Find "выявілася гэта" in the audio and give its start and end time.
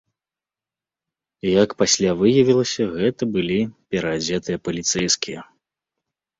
2.23-3.23